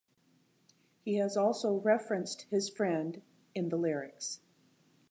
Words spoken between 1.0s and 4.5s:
He has also referenced his friend in the lyrics.